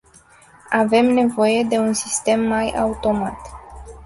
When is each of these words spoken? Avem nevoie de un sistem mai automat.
Avem 0.79 1.05
nevoie 1.13 1.63
de 1.63 1.79
un 1.79 1.93
sistem 1.93 2.47
mai 2.47 2.73
automat. 2.75 3.39